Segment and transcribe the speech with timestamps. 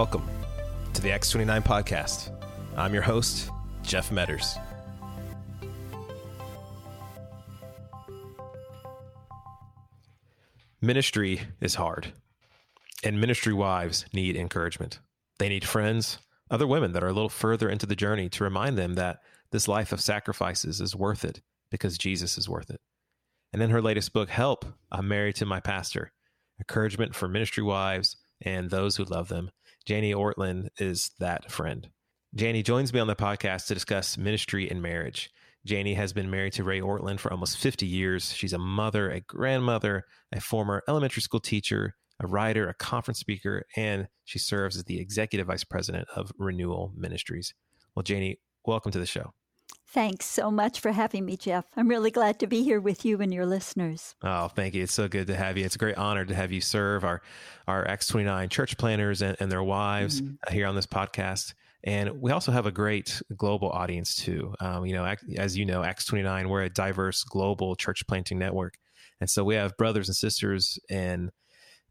[0.00, 0.26] Welcome
[0.94, 2.30] to the Acts 29 podcast.
[2.74, 3.50] I'm your host,
[3.82, 4.58] Jeff Medders.
[10.80, 12.14] Ministry is hard,
[13.04, 15.00] and ministry wives need encouragement.
[15.38, 16.16] They need friends,
[16.50, 19.18] other women that are a little further into the journey to remind them that
[19.52, 22.80] this life of sacrifices is worth it because Jesus is worth it.
[23.52, 26.10] And in her latest book, Help, I'm Married to My Pastor
[26.58, 29.50] Encouragement for Ministry Wives and Those Who Love Them.
[29.86, 31.88] Jani Ortlund is that friend.
[32.32, 35.30] Jani joins me on the podcast to discuss ministry and marriage.
[35.64, 38.32] Jani has been married to Ray Ortlund for almost 50 years.
[38.32, 43.66] She's a mother, a grandmother, a former elementary school teacher, a writer, a conference speaker,
[43.76, 47.54] and she serves as the executive vice president of Renewal Ministries.
[47.94, 49.32] Well, Jani, welcome to the show.
[49.92, 51.64] Thanks so much for having me, Jeff.
[51.76, 54.14] I'm really glad to be here with you and your listeners.
[54.22, 54.84] Oh, thank you.
[54.84, 55.64] It's so good to have you.
[55.64, 57.22] It's a great honor to have you serve our,
[57.66, 60.54] our Acts 29 church planters and, and their wives mm-hmm.
[60.54, 61.54] here on this podcast.
[61.82, 64.54] And we also have a great global audience too.
[64.60, 68.78] Um, you know, as you know, Acts 29, we're a diverse global church planting network.
[69.20, 71.32] And so we have brothers and sisters in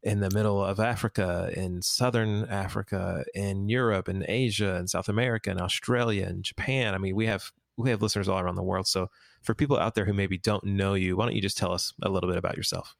[0.01, 5.51] in the middle of Africa, in southern Africa, in Europe, in Asia, in South America,
[5.51, 6.95] in Australia, in Japan.
[6.95, 8.87] I mean, we have we have listeners all around the world.
[8.87, 9.07] So
[9.41, 11.93] for people out there who maybe don't know you, why don't you just tell us
[12.01, 12.95] a little bit about yourself?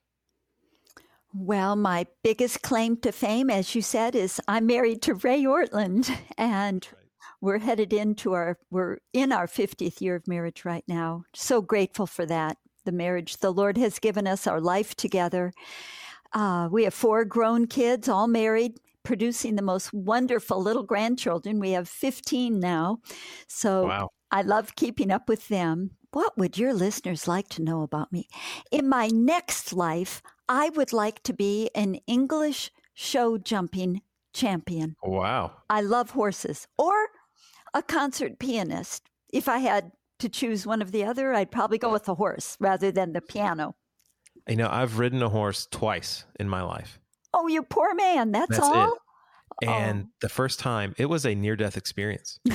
[1.34, 6.10] Well, my biggest claim to fame, as you said, is I'm married to Ray Ortlund
[6.38, 7.04] and right.
[7.42, 11.24] we're headed into our we're in our 50th year of marriage right now.
[11.36, 12.58] So grateful for that.
[12.86, 15.52] The marriage the Lord has given us, our life together.
[16.34, 21.60] Uh, we have four grown kids, all married, producing the most wonderful little grandchildren.
[21.60, 23.00] We have 15 now.
[23.48, 24.10] So wow.
[24.32, 25.92] I love keeping up with them.
[26.12, 28.28] What would your listeners like to know about me?
[28.72, 34.02] In my next life, I would like to be an English show jumping
[34.34, 34.96] champion.
[35.04, 35.54] Wow.
[35.70, 36.94] I love horses or
[37.74, 39.10] a concert pianist.
[39.32, 42.58] If I had to choose one of the other, I'd probably go with the horse
[42.60, 43.76] rather than the piano.
[44.48, 47.00] You know, I've ridden a horse twice in my life.
[47.34, 48.32] Oh, you poor man.
[48.32, 48.94] That's, That's all?
[49.62, 49.70] It.
[49.70, 50.10] And oh.
[50.22, 52.40] the first time, it was a near death experience.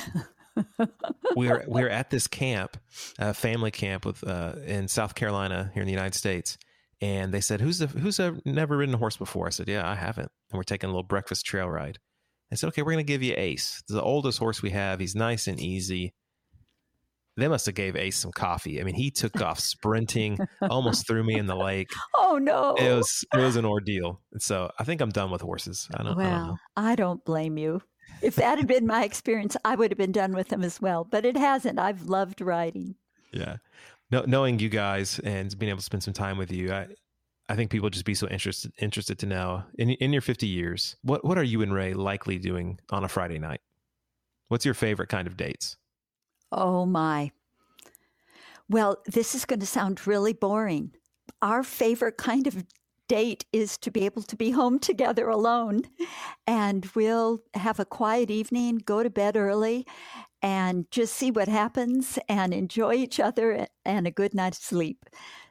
[1.37, 2.77] we were we were at this camp,
[3.19, 6.59] a family camp with uh, in South Carolina here in the United States,
[7.01, 9.89] and they said, "Who's the who's a, never ridden a horse before?" I said, "Yeah,
[9.89, 11.99] I haven't." And we're taking a little breakfast trail ride.
[12.53, 15.01] I said, "Okay, we're going to give you Ace, the oldest horse we have.
[15.01, 16.15] He's nice and easy."
[17.37, 18.81] They must have gave Ace some coffee.
[18.81, 20.39] I mean, he took off sprinting,
[20.71, 21.89] almost threw me in the lake.
[22.17, 22.77] Oh no!
[22.77, 24.21] It was it was an ordeal.
[24.39, 25.89] So I think I'm done with horses.
[25.95, 26.17] I don't.
[26.17, 27.83] Well, I don't, I don't blame you
[28.23, 31.05] if that had been my experience, I would have been done with them as well.
[31.05, 31.79] But it hasn't.
[31.79, 32.95] I've loved writing.
[33.33, 33.57] Yeah.
[34.11, 36.89] No, knowing you guys and being able to spend some time with you, I,
[37.49, 40.97] I think people just be so interested interested to know in in your 50 years,
[41.03, 43.61] what what are you and Ray likely doing on a Friday night?
[44.49, 45.77] What's your favorite kind of dates?
[46.53, 47.33] Oh my.
[48.69, 50.93] Well, this is going to sound really boring.
[51.43, 52.65] Our favorite kind of
[53.09, 55.83] date is to be able to be home together alone.
[56.47, 59.87] And we'll have a quiet evening, go to bed early,
[60.43, 65.05] and just see what happens and enjoy each other and a good night's sleep.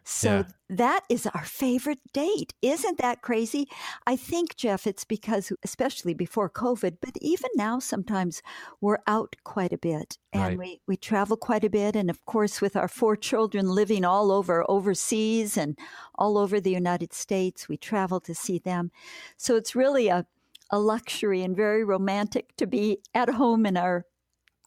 [0.05, 0.43] So yeah.
[0.69, 2.53] that is our favorite date.
[2.61, 3.69] Isn't that crazy?
[4.05, 8.41] I think, Jeff, it's because, especially before COVID, but even now, sometimes
[8.81, 10.57] we're out quite a bit and right.
[10.57, 11.95] we, we travel quite a bit.
[11.95, 15.77] And of course, with our four children living all over overseas and
[16.15, 18.91] all over the United States, we travel to see them.
[19.37, 20.25] So it's really a,
[20.69, 24.05] a luxury and very romantic to be at home in our,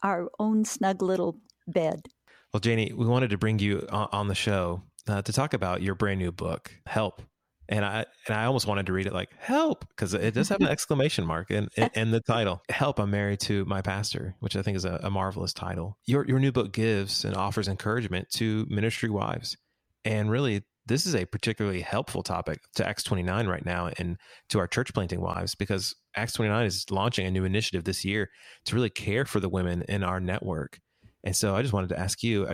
[0.01, 1.37] our own snug little
[1.67, 2.07] bed.
[2.53, 5.95] Well, Jani, we wanted to bring you on the show uh, to talk about your
[5.95, 7.21] brand new book, Help.
[7.69, 10.61] And I and I almost wanted to read it like help because it does have
[10.61, 12.61] an exclamation mark and in, in, the title.
[12.69, 12.97] Help!
[12.97, 15.97] I'm married to my pastor, which I think is a, a marvelous title.
[16.05, 19.57] Your your new book gives and offers encouragement to ministry wives,
[20.05, 24.17] and really this is a particularly helpful topic to Acts 29 right now and
[24.49, 28.29] to our church planting wives because Acts 29 is launching a new initiative this year
[28.65, 30.79] to really care for the women in our network.
[31.23, 32.47] And so I just wanted to ask you,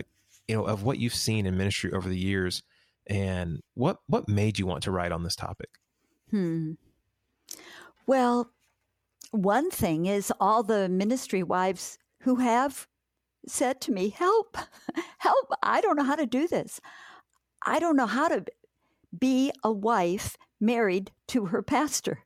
[0.47, 2.61] you know, of what you've seen in ministry over the years
[3.07, 5.69] and what what made you want to write on this topic?
[6.31, 6.73] Hmm.
[8.05, 8.51] Well,
[9.31, 12.87] one thing is all the ministry wives who have
[13.47, 14.57] said to me, "Help.
[15.19, 15.51] Help.
[15.61, 16.79] I don't know how to do this.
[17.65, 18.45] I don't know how to
[19.17, 22.23] be a wife married to her pastor."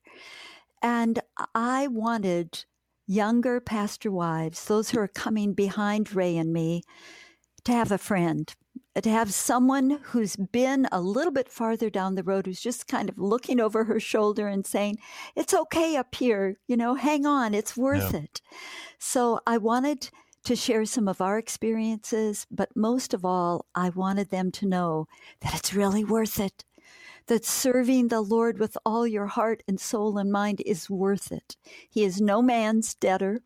[0.82, 1.20] And
[1.56, 2.66] I wanted
[3.08, 6.84] younger pastor wives, those who are coming behind Ray and me,
[7.68, 8.56] to have a friend,
[8.96, 12.88] uh, to have someone who's been a little bit farther down the road who's just
[12.88, 14.98] kind of looking over her shoulder and saying,
[15.36, 18.22] It's okay up here, you know, hang on, it's worth yeah.
[18.22, 18.42] it.
[19.00, 20.10] So I wanted
[20.46, 25.10] to share some of our experiences, but most of all, I wanted them to know
[25.42, 26.64] that it's really worth it.
[27.26, 31.58] That serving the Lord with all your heart and soul and mind is worth it.
[31.90, 33.42] He is no man's debtor.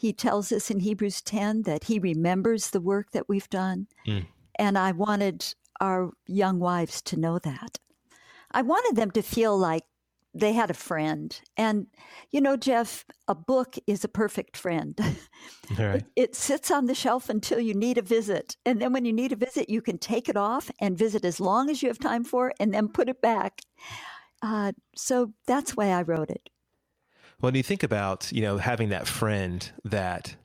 [0.00, 3.86] He tells us in Hebrews 10 that he remembers the work that we've done.
[4.06, 4.24] Mm.
[4.58, 7.78] And I wanted our young wives to know that.
[8.50, 9.84] I wanted them to feel like
[10.32, 11.38] they had a friend.
[11.54, 11.88] And,
[12.30, 14.98] you know, Jeff, a book is a perfect friend.
[15.78, 15.96] Right.
[15.96, 18.56] It, it, sits on the shelf until you need a visit.
[18.66, 21.38] And then when you need a visit, you can take it off and visit as
[21.38, 23.60] long as you have time for and then put it back.
[24.42, 26.50] Uh, so that's why I wrote it.
[27.40, 30.36] When you think about, you know, having that friend that,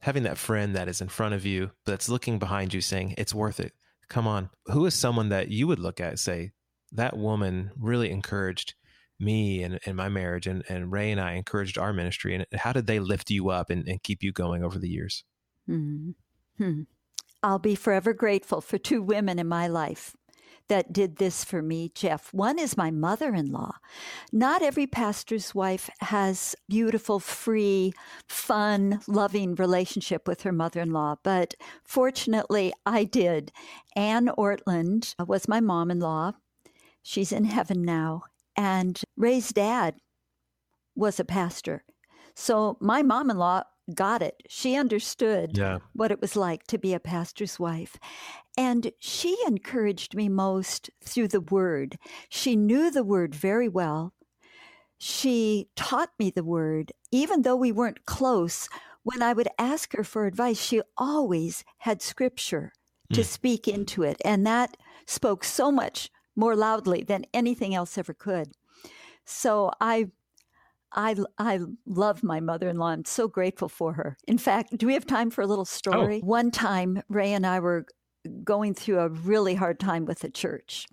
[0.00, 3.34] having that friend that is in front of you, that's looking behind you saying, it's
[3.34, 3.72] worth it.
[4.08, 4.50] Come on.
[4.66, 6.50] Who is someone that you would look at say,
[6.92, 8.74] that woman really encouraged
[9.20, 12.72] me and, and my marriage and, and Ray and I encouraged our ministry and how
[12.72, 15.24] did they lift you up and, and keep you going over the years?
[15.66, 16.10] Hmm.
[16.58, 16.82] Hmm.
[17.42, 20.16] I'll be forever grateful for two women in my life
[20.70, 22.32] that did this for me, Jeff.
[22.32, 23.74] One is my mother in law.
[24.32, 27.92] Not every pastor's wife has beautiful, free,
[28.28, 33.50] fun, loving relationship with her mother in law, but fortunately I did.
[33.96, 36.32] Anne Ortlund was my mom in law.
[37.02, 38.22] She's in heaven now.
[38.56, 39.96] And Ray's dad
[40.94, 41.84] was a pastor.
[42.36, 44.42] So my mom in law got it.
[44.48, 45.78] She understood yeah.
[45.92, 47.98] what it was like to be a pastor's wife.
[48.56, 51.98] And she encouraged me most through the word.
[52.28, 54.12] She knew the word very well.
[54.98, 58.68] She taught me the word, even though we weren't close.
[59.02, 62.72] When I would ask her for advice, she always had scripture
[63.12, 63.24] to mm.
[63.24, 64.20] speak into it.
[64.24, 64.76] And that
[65.06, 68.52] spoke so much more loudly than anything else ever could.
[69.24, 70.08] So I
[70.92, 72.88] I, I love my mother in law.
[72.88, 74.16] I'm so grateful for her.
[74.26, 75.64] In fact, do we have time for a little oh.
[75.64, 76.20] story?
[76.22, 76.26] Oh.
[76.26, 77.86] One time, Ray and I were
[78.44, 80.86] going through a really hard time with the church,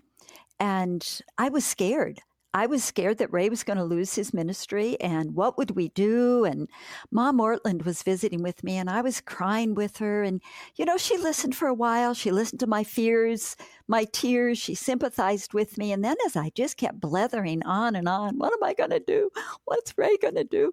[0.58, 2.20] and I was scared.
[2.54, 5.88] I was scared that Ray was going to lose his ministry and what would we
[5.90, 6.44] do?
[6.44, 6.68] And
[7.10, 10.22] Mom Ortlund was visiting with me and I was crying with her.
[10.22, 10.40] And,
[10.74, 12.14] you know, she listened for a while.
[12.14, 13.54] She listened to my fears,
[13.86, 14.58] my tears.
[14.58, 15.92] She sympathized with me.
[15.92, 19.00] And then as I just kept blethering on and on, what am I going to
[19.00, 19.30] do?
[19.66, 20.72] What's Ray going to do?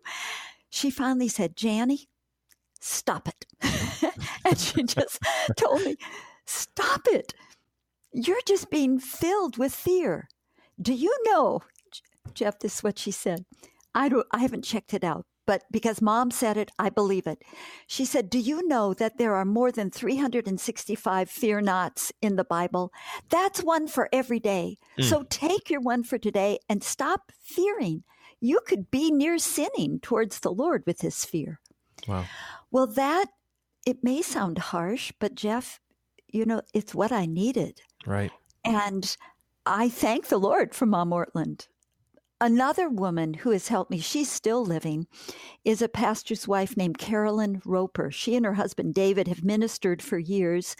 [0.69, 2.07] She finally said, Jani,
[2.80, 3.45] stop it.
[4.45, 5.19] and she just
[5.57, 5.98] told me,
[6.45, 7.33] stop it.
[8.13, 10.30] You're just being filled with fear.
[10.81, 11.62] Do you know,
[12.33, 13.45] Jeff, this is what she said.
[13.94, 17.42] I, don't, I haven't checked it out, but because mom said it, I believe it.
[17.88, 22.44] She said, Do you know that there are more than 365 fear nots in the
[22.44, 22.92] Bible?
[23.30, 24.77] That's one for every day.
[25.00, 25.06] Mm.
[25.06, 28.04] So take your one for today and stop fearing.
[28.42, 31.60] You could be near sinning towards the Lord with this fear.
[32.07, 32.25] Wow.
[32.71, 33.28] Well, that,
[33.86, 35.80] it may sound harsh, but Jeff,
[36.28, 37.81] you know, it's what I needed.
[38.06, 38.31] Right.
[38.66, 39.16] And
[39.65, 41.67] I thank the Lord for Mom Ortlund.
[42.39, 45.07] Another woman who has helped me, she's still living,
[45.63, 48.12] is a pastor's wife named Carolyn Roper.
[48.12, 50.75] She and her husband David have ministered for years.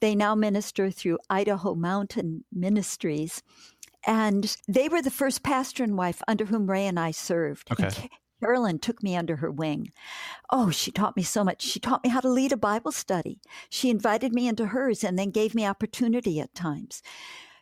[0.00, 3.42] They now minister through Idaho Mountain Ministries.
[4.06, 7.70] And they were the first pastor and wife under whom Ray and I served.
[7.70, 8.08] Okay.
[8.40, 9.92] Carolyn took me under her wing.
[10.50, 11.62] Oh, she taught me so much.
[11.62, 13.40] She taught me how to lead a Bible study.
[13.70, 17.02] She invited me into hers and then gave me opportunity at times.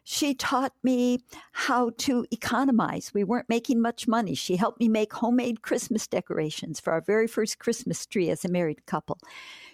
[0.04, 1.20] She taught me
[1.52, 3.12] how to economize.
[3.14, 4.34] We weren't making much money.
[4.34, 8.48] She helped me make homemade Christmas decorations for our very first Christmas tree as a
[8.48, 9.18] married couple.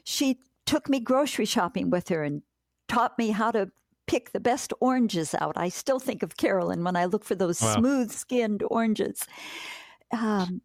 [0.04, 2.42] She took me grocery shopping with her and
[2.88, 3.70] taught me how to
[4.06, 5.56] pick the best oranges out.
[5.56, 7.76] I still think of Carolyn when I look for those wow.
[7.76, 9.26] smooth skinned oranges.
[10.12, 10.62] Um,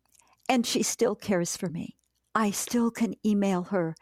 [0.50, 1.96] and she still cares for me.
[2.36, 3.96] I still can email her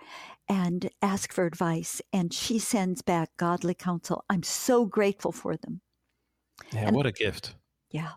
[0.52, 4.26] and ask for advice, and she sends back godly counsel.
[4.30, 5.80] I'm so grateful for them.
[6.74, 7.56] Yeah, and, what a gift.
[7.90, 8.12] Yeah.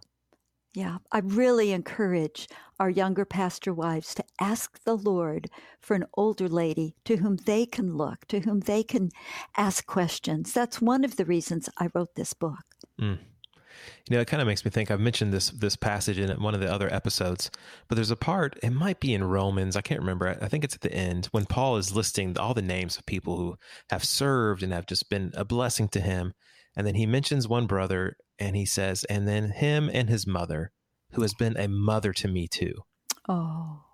[0.75, 0.99] Yeah.
[1.13, 2.49] I really encourage
[2.81, 5.49] our younger pastor wives to ask the Lord
[5.81, 9.11] for an older lady to whom they can look, to whom they can
[9.57, 10.53] ask questions.
[10.53, 12.65] That's one of the reasons I wrote this book.
[13.01, 13.19] Mm.
[14.09, 14.91] You know, it kind of makes me think.
[14.91, 17.51] I've mentioned this this passage in one of the other episodes,
[17.89, 18.59] but there's a part.
[18.63, 19.77] It might be in Romans.
[19.77, 20.39] I can't remember.
[20.41, 23.37] I think it's at the end when Paul is listing all the names of people
[23.37, 23.57] who
[23.91, 26.35] have served and have just been a blessing to him,
[26.77, 30.73] and then he mentions one brother, and he says, "And then him and his mother,
[31.13, 32.75] who has been a mother to me too."
[33.29, 33.85] Oh,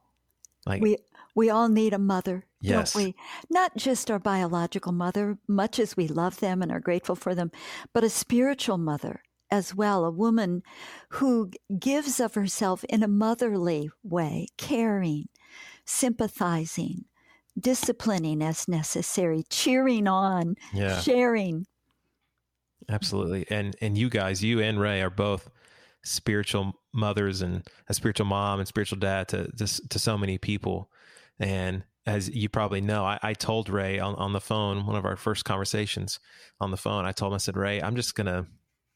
[0.66, 0.96] like we
[1.36, 2.92] We all need a mother, yes.
[2.92, 3.14] don't we?
[3.48, 7.52] Not just our biological mother, much as we love them and are grateful for them,
[7.94, 10.62] but a spiritual mother as well, a woman
[11.10, 15.28] who gives of herself in a motherly way, caring,
[15.84, 17.04] sympathizing,
[17.58, 21.00] disciplining as necessary, cheering on, yeah.
[21.00, 21.66] sharing.
[22.88, 23.46] Absolutely.
[23.50, 25.50] And and you guys, you and Ray are both
[26.04, 30.90] spiritual mothers and a spiritual mom and spiritual dad to to, to so many people.
[31.38, 35.04] And as you probably know, I, I told Ray on, on the phone, one of
[35.04, 36.18] our first conversations
[36.58, 38.46] on the phone, I told him, I said, Ray, I'm just gonna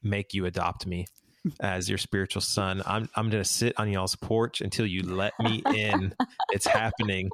[0.03, 1.07] make you adopt me
[1.59, 2.81] as your spiritual son.
[2.85, 6.13] I'm I'm gonna sit on y'all's porch until you let me in.
[6.51, 7.29] it's happening.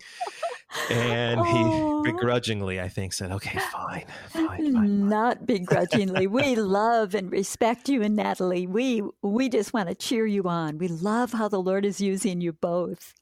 [0.89, 5.09] And he begrudgingly, I think, said, "Okay, fine, fine, fine, fine.
[5.09, 6.27] Not begrudgingly.
[6.27, 8.67] we love and respect you and Natalie.
[8.67, 10.77] We we just want to cheer you on.
[10.77, 13.13] We love how the Lord is using you both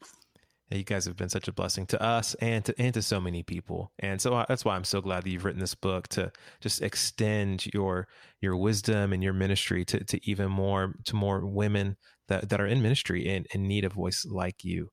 [0.78, 3.42] you guys have been such a blessing to us and to and to so many
[3.42, 3.92] people.
[4.00, 6.82] And so uh, that's why i'm so glad that you've written this book to just
[6.82, 8.08] extend your
[8.40, 11.98] your wisdom and your ministry to, to even more to more women
[12.28, 14.90] that, that are in ministry and in need of voice like you.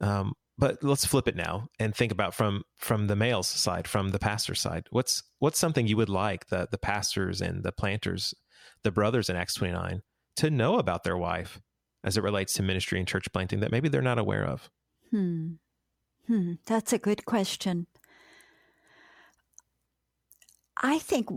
[0.00, 4.10] Um, but let's flip it now and think about from from the male's side from
[4.10, 4.86] the pastor's side.
[4.90, 8.34] What's what's something you would like the the pastors and the planters
[8.82, 10.02] the brothers in acts 29
[10.36, 11.60] to know about their wife
[12.02, 14.70] as it relates to ministry and church planting that maybe they're not aware of
[15.14, 15.52] Hmm.
[16.26, 16.54] Hmm.
[16.66, 17.86] That's a good question.
[20.76, 21.28] I think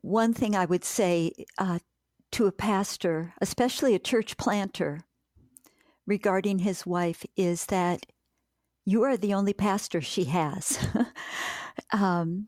[0.00, 1.80] one thing I would say uh,
[2.30, 5.00] to a pastor, especially a church planter,
[6.06, 8.06] regarding his wife is that
[8.84, 10.78] you are the only pastor she has.
[11.92, 12.46] um,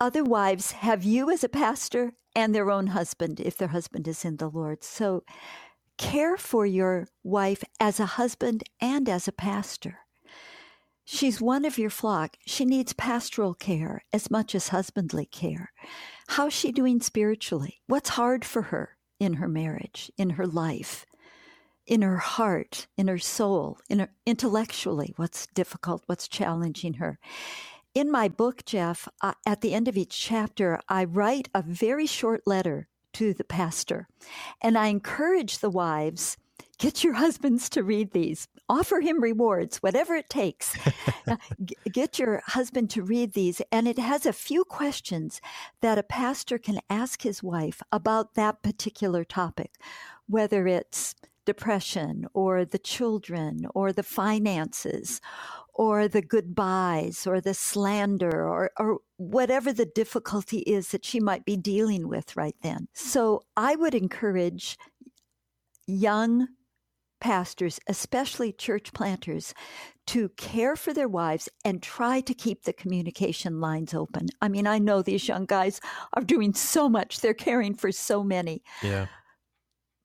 [0.00, 4.24] other wives have you as a pastor and their own husband if their husband is
[4.24, 4.82] in the Lord.
[4.82, 5.22] So
[6.00, 9.98] care for your wife as a husband and as a pastor.
[11.04, 12.38] She's one of your flock.
[12.46, 15.72] She needs pastoral care as much as husbandly care.
[16.28, 17.82] How's she doing spiritually?
[17.86, 21.04] What's hard for her in her marriage, in her life,
[21.86, 25.12] in her heart, in her soul, in her intellectually?
[25.16, 26.02] What's difficult?
[26.06, 27.18] What's challenging her?
[27.94, 32.06] In my book, Jeff, uh, at the end of each chapter, I write a very
[32.06, 34.08] short letter to the pastor.
[34.60, 36.36] And I encourage the wives
[36.78, 38.48] get your husbands to read these.
[38.68, 40.74] Offer him rewards, whatever it takes.
[41.92, 43.60] Get your husband to read these.
[43.70, 45.42] And it has a few questions
[45.82, 49.72] that a pastor can ask his wife about that particular topic,
[50.26, 51.14] whether it's
[51.44, 55.20] depression or the children or the finances
[55.80, 61.42] or the goodbyes or the slander or, or whatever the difficulty is that she might
[61.46, 62.86] be dealing with right then.
[62.92, 64.76] So I would encourage
[65.86, 66.48] young
[67.18, 69.54] pastors, especially church planters,
[70.08, 74.26] to care for their wives and try to keep the communication lines open.
[74.42, 75.80] I mean, I know these young guys
[76.12, 78.62] are doing so much, they're caring for so many.
[78.82, 79.06] Yeah.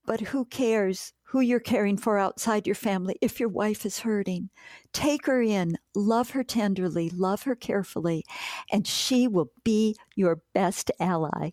[0.05, 4.49] But who cares who you're caring for outside your family if your wife is hurting?
[4.93, 8.23] Take her in, love her tenderly, love her carefully,
[8.71, 11.51] and she will be your best ally.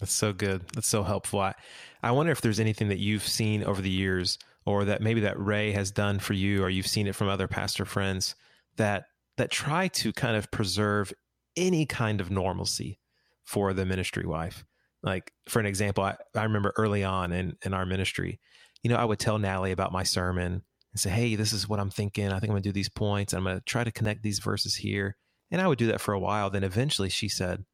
[0.00, 0.62] That's so good.
[0.74, 1.40] That's so helpful.
[1.40, 1.54] I,
[2.02, 5.40] I wonder if there's anything that you've seen over the years or that maybe that
[5.40, 8.34] Ray has done for you or you've seen it from other pastor friends
[8.76, 9.04] that
[9.36, 11.12] that try to kind of preserve
[11.56, 12.98] any kind of normalcy
[13.44, 14.64] for the ministry wife.
[15.06, 18.40] Like for an example, I, I remember early on in, in our ministry,
[18.82, 21.80] you know, I would tell Natalie about my sermon and say, Hey, this is what
[21.80, 22.26] I'm thinking.
[22.26, 23.32] I think I'm gonna do these points.
[23.32, 25.16] I'm gonna try to connect these verses here.
[25.50, 26.50] And I would do that for a while.
[26.50, 27.64] Then eventually she said,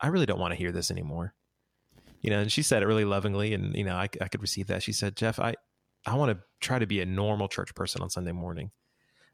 [0.00, 1.34] I really don't want to hear this anymore.
[2.20, 4.68] You know, and she said it really lovingly, and you know, I, I could receive
[4.68, 4.82] that.
[4.82, 5.54] She said, Jeff, I,
[6.06, 8.70] I want to try to be a normal church person on Sunday morning.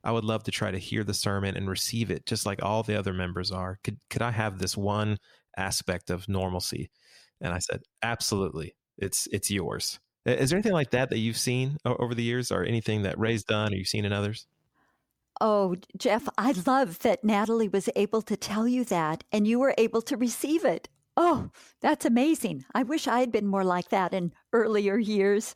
[0.05, 2.83] I would love to try to hear the sermon and receive it just like all
[2.83, 3.78] the other members are.
[3.83, 5.19] Could could I have this one
[5.57, 6.90] aspect of normalcy?
[7.40, 8.75] And I said, absolutely.
[8.97, 10.00] It's it's yours.
[10.26, 13.45] Is there anything like that that you've seen over the years, or anything that Ray's
[13.45, 14.47] done, or you've seen in others?
[15.40, 19.75] Oh, Jeff, I love that Natalie was able to tell you that, and you were
[19.78, 20.88] able to receive it.
[21.16, 22.64] Oh, that's amazing.
[22.75, 25.54] I wish I had been more like that in earlier years.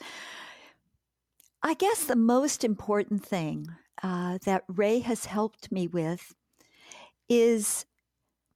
[1.62, 3.66] I guess the most important thing
[4.02, 6.32] uh, that Ray has helped me with
[7.28, 7.84] is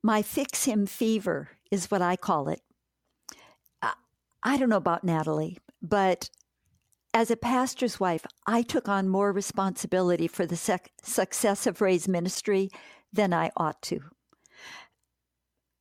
[0.03, 2.61] my fix him fever, is what I call it.
[4.47, 6.31] I don't know about Natalie, but
[7.13, 12.07] as a pastor's wife, I took on more responsibility for the sec- success of Ray's
[12.07, 12.71] ministry
[13.13, 13.99] than I ought to.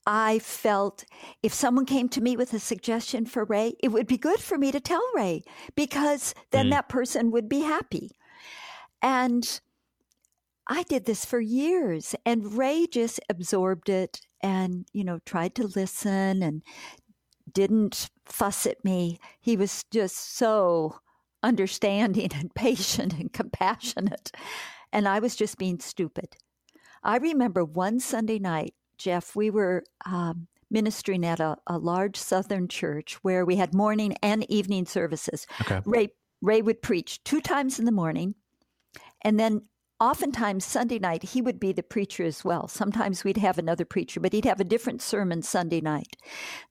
[0.07, 1.05] I felt
[1.43, 4.57] if someone came to me with a suggestion for Ray, it would be good for
[4.57, 5.43] me to tell Ray
[5.75, 6.71] because then mm.
[6.71, 8.09] that person would be happy.
[8.99, 9.61] And
[10.67, 15.67] I did this for years and Ray just absorbed it and, you know, tried to
[15.67, 16.63] listen and
[17.55, 19.17] didn't fuss at me.
[19.41, 20.99] He was just so
[21.41, 24.31] understanding and patient and compassionate.
[24.93, 26.35] And I was just being stupid.
[27.01, 32.67] I remember one Sunday night, Jeff, we were um, ministering at a, a, large southern
[32.67, 35.45] church where we had morning and evening services.
[35.61, 35.81] Okay.
[35.85, 36.09] Ray,
[36.41, 38.35] Ray would preach two times in the morning.
[39.21, 39.63] And then
[40.05, 42.67] oftentimes Sunday night, he would be the preacher as well.
[42.67, 46.15] Sometimes we'd have another preacher, but he'd have a different sermon Sunday night.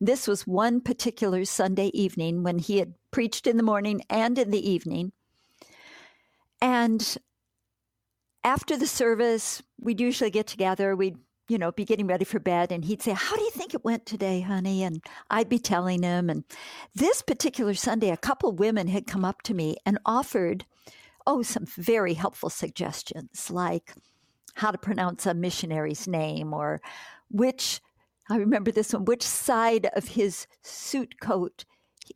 [0.01, 4.51] This was one particular Sunday evening when he had preached in the morning and in
[4.53, 5.11] the evening.
[6.63, 7.17] And
[8.45, 10.95] after the service, we'd usually get together.
[10.95, 11.17] We'd,
[11.49, 13.85] you know, be getting ready for bed, and he'd say, How do you think it
[13.85, 14.85] went today, honey?
[14.85, 16.31] And I'd be telling him.
[16.31, 16.45] And
[16.95, 20.65] this particular Sunday, a couple women had come up to me and offered,
[21.27, 23.95] oh, some very helpful suggestions, like
[24.55, 26.81] how to pronounce a missionary's name or
[27.31, 27.81] which,
[28.31, 31.65] I remember this one, which side of his suit coat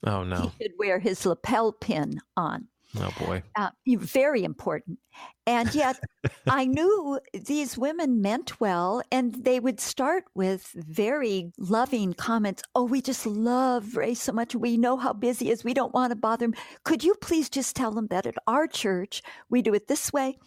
[0.04, 0.52] oh, no.
[0.58, 2.68] he should wear his lapel pin on.
[2.96, 3.42] Oh boy.
[3.54, 4.98] Uh, very important.
[5.46, 6.00] And yet
[6.46, 12.62] I knew these women meant well, and they would start with very loving comments.
[12.74, 14.54] Oh, we just love Ray so much.
[14.54, 15.64] We know how busy he is.
[15.64, 16.54] We don't want to bother him.
[16.84, 20.38] Could you please just tell him that at our church we do it this way?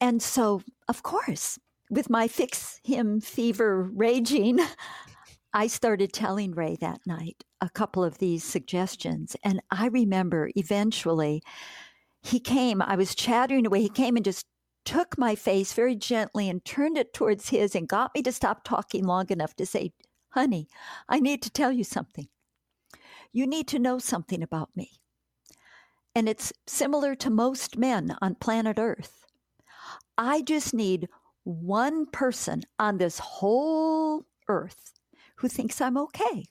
[0.00, 1.58] And so, of course,
[1.90, 4.58] with my fix him fever raging,
[5.56, 9.36] I started telling Ray that night a couple of these suggestions.
[9.42, 11.42] And I remember eventually
[12.22, 13.80] he came, I was chattering away.
[13.80, 14.44] He came and just
[14.84, 18.64] took my face very gently and turned it towards his and got me to stop
[18.64, 19.92] talking long enough to say,
[20.28, 20.68] Honey,
[21.08, 22.28] I need to tell you something.
[23.32, 24.90] You need to know something about me.
[26.14, 29.24] And it's similar to most men on planet Earth.
[30.18, 31.08] I just need
[31.44, 34.95] one person on this whole earth
[35.36, 36.46] who thinks I'm okay,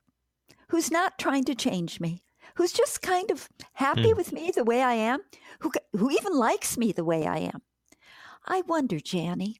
[0.70, 2.24] who's not trying to change me,
[2.56, 4.18] who's just kind of happy mm.
[4.18, 5.22] with me the way I am,
[5.60, 7.62] who, who even likes me the way I am.
[8.48, 9.60] I wonder, Jani,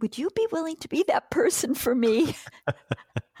[0.00, 2.36] would you be willing to be that person for me?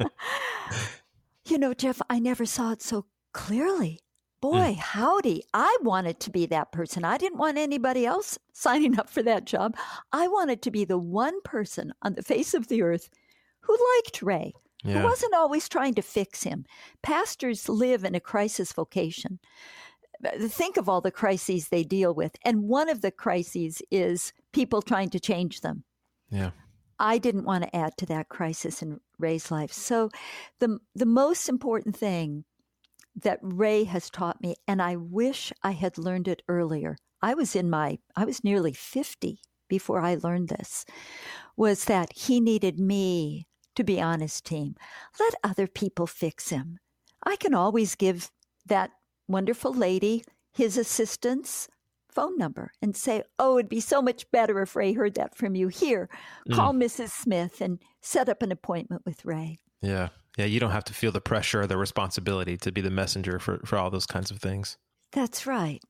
[1.46, 4.00] you know, Jeff, I never saw it so clearly.
[4.40, 4.76] Boy, mm.
[4.76, 5.44] howdy.
[5.52, 7.04] I wanted to be that person.
[7.04, 9.76] I didn't want anybody else signing up for that job.
[10.12, 13.10] I wanted to be the one person on the face of the earth
[13.60, 14.98] who liked Ray, yeah.
[14.98, 16.64] He wasn't always trying to fix him.
[17.02, 19.38] Pastors live in a crisis vocation.
[20.22, 22.36] Think of all the crises they deal with.
[22.44, 25.84] And one of the crises is people trying to change them.
[26.30, 26.50] Yeah.
[26.98, 29.72] I didn't want to add to that crisis in Ray's life.
[29.72, 30.10] So
[30.58, 32.44] the the most important thing
[33.16, 36.96] that Ray has taught me, and I wish I had learned it earlier.
[37.22, 40.84] I was in my I was nearly 50 before I learned this,
[41.56, 43.46] was that he needed me
[43.80, 44.76] to be honest, team.
[45.18, 46.78] Let other people fix him.
[47.24, 48.30] I can always give
[48.66, 48.90] that
[49.26, 51.66] wonderful lady his assistant's
[52.10, 55.54] phone number and say, Oh, it'd be so much better if Ray heard that from
[55.54, 55.68] you.
[55.68, 56.10] Here,
[56.46, 56.54] mm.
[56.54, 57.08] call Mrs.
[57.08, 59.60] Smith and set up an appointment with Ray.
[59.80, 60.08] Yeah.
[60.36, 60.44] Yeah.
[60.44, 63.60] You don't have to feel the pressure or the responsibility to be the messenger for,
[63.64, 64.76] for all those kinds of things.
[65.12, 65.80] That's right.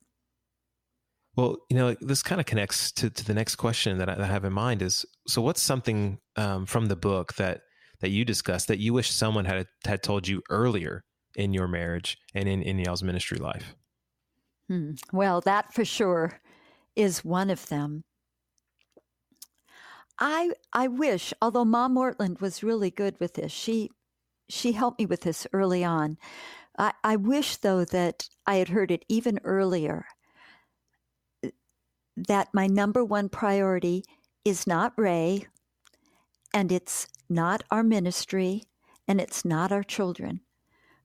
[1.35, 4.23] Well, you know, this kind of connects to, to the next question that I, that
[4.23, 7.63] I have in mind is so what's something um, from the book that
[8.01, 11.05] that you discussed that you wish someone had had told you earlier
[11.37, 13.75] in your marriage and in, in y'all's ministry life?
[14.69, 14.93] Hmm.
[15.13, 16.41] Well, that for sure
[16.97, 18.05] is one of them.
[20.19, 23.91] I I wish, although Mom Mortland was really good with this, she
[24.49, 26.19] she helped me with this early on.
[26.79, 30.07] I, I wish though that I had heard it even earlier.
[32.17, 34.05] That my number one priority
[34.45, 35.47] is not Ray,
[36.53, 38.65] and it's not our ministry,
[39.09, 40.41] and it's not our children.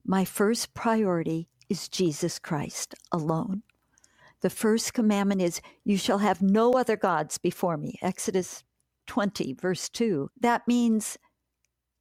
[0.04, 3.62] My first priority is Jesus Christ alone.
[4.42, 7.98] The first commandment is, You shall have no other gods before me.
[8.02, 8.64] Exodus
[9.08, 10.30] 20, verse 2.
[10.40, 11.18] That means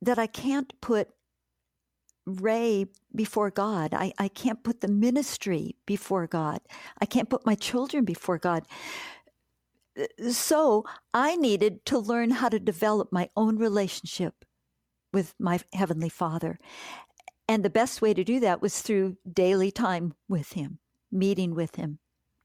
[0.02, 1.10] that I can't put
[2.26, 3.94] Ray before God.
[3.94, 6.62] I, I can't put the ministry before God.
[7.02, 8.66] I can't put my children before God.
[10.30, 14.46] So I needed to learn how to develop my own relationship
[15.14, 16.60] with my Heavenly Father.
[17.48, 20.80] And the best way to do that was through daily time with Him,
[21.12, 22.00] meeting with Him,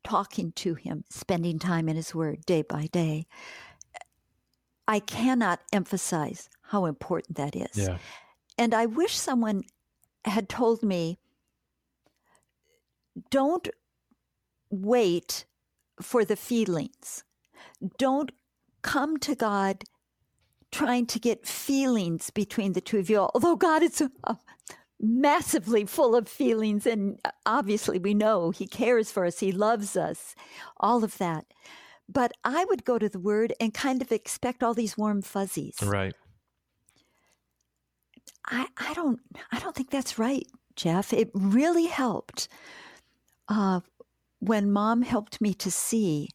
[0.04, 3.26] talking to Him, spending time in His Word day by day.
[4.86, 7.76] I cannot emphasize how important that is.
[7.76, 7.98] Yeah.
[8.58, 9.62] And I wish someone
[10.24, 11.18] had told me
[13.30, 13.68] don't
[14.70, 15.46] wait
[16.00, 17.24] for the feelings
[17.99, 18.33] don't
[18.83, 19.85] come to God
[20.73, 23.29] trying to get feelings between the two of you.
[23.35, 24.35] Although God is uh,
[25.01, 30.35] massively full of feelings, and obviously we know He cares for us, He loves us,
[30.79, 31.46] all of that.
[32.09, 35.77] But I would go to the Word and kind of expect all these warm fuzzies.
[35.83, 36.14] Right.
[38.46, 39.20] I, I don't
[39.53, 41.12] I don't think that's right, Jeff.
[41.12, 42.49] It really helped
[43.49, 43.81] uh,
[44.40, 46.31] when Mom helped me to see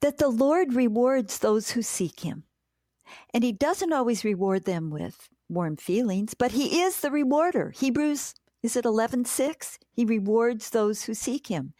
[0.00, 2.44] that the Lord rewards those who seek Him.
[3.32, 7.70] And he doesn't always reward them with warm feelings, but he is the rewarder.
[7.70, 9.78] Hebrews, is it 11:6?
[9.92, 11.74] He rewards those who seek him.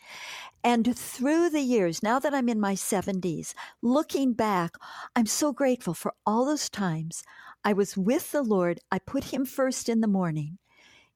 [0.64, 4.76] And through the years, now that I'm in my 70s, looking back,
[5.16, 7.22] I'm so grateful for all those times
[7.64, 8.80] I was with the Lord.
[8.90, 10.58] I put him first in the morning,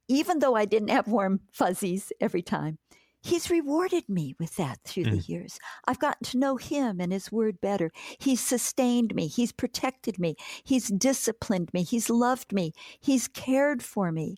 [0.08, 2.78] even though I didn't have warm fuzzies every time.
[3.24, 5.12] He's rewarded me with that through mm.
[5.12, 5.58] the years.
[5.86, 7.90] I've gotten to know him and his word better.
[8.18, 9.28] He's sustained me.
[9.28, 10.36] He's protected me.
[10.62, 11.84] He's disciplined me.
[11.84, 12.74] He's loved me.
[13.00, 14.36] He's cared for me.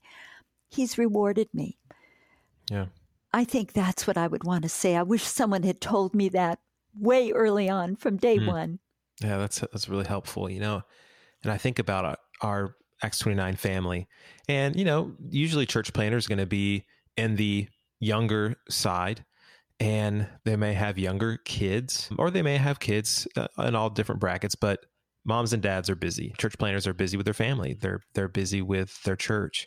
[0.69, 1.79] He's rewarded me.
[2.71, 2.87] Yeah.
[3.33, 4.95] I think that's what I would want to say.
[4.95, 6.61] I wish someone had told me that
[6.97, 8.47] way early on from day mm.
[8.47, 8.79] one.
[9.21, 10.83] Yeah, that's that's really helpful, you know.
[11.43, 14.07] And I think about our, our Acts 29 family.
[14.49, 16.85] And, you know, usually church planters going to be
[17.17, 17.67] in the
[18.01, 19.25] younger side
[19.79, 24.21] and they may have younger kids or they may have kids uh, in all different
[24.21, 24.87] brackets but
[25.25, 26.33] moms and dads are busy.
[26.39, 27.75] Church planters are busy with their family.
[27.75, 29.67] They're they're busy with their church.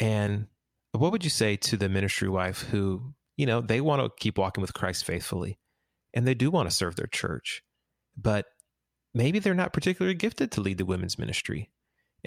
[0.00, 0.46] And
[0.92, 4.38] what would you say to the ministry wife who you know they want to keep
[4.38, 5.58] walking with Christ faithfully
[6.14, 7.62] and they do want to serve their church
[8.16, 8.46] but
[9.14, 11.70] maybe they're not particularly gifted to lead the women's ministry